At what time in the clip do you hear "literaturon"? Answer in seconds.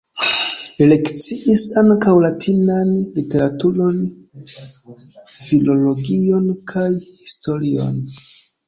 3.19-4.01